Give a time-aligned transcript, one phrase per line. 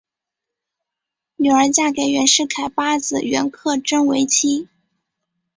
[1.35, 4.67] 女儿嫁给袁世凯八子袁克轸为妻。